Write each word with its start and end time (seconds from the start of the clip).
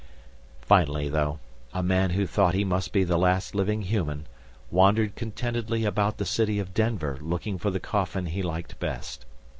Finally, 0.61 1.09
though, 1.09 1.37
a 1.75 1.83
man 1.83 2.09
who 2.09 2.25
thought 2.25 2.55
he 2.55 2.63
must 2.63 2.91
be 2.91 3.03
the 3.03 3.19
last 3.19 3.53
living 3.53 3.83
human, 3.83 4.25
wandered 4.71 5.15
contentedly 5.15 5.85
about 5.85 6.17
the 6.17 6.25
city 6.25 6.57
of 6.57 6.73
Denver 6.73 7.19
looking 7.21 7.59
for 7.59 7.69
the 7.69 7.79
coffin 7.79 8.25
he 8.25 8.41
liked 8.41 8.79
best. 8.79 9.27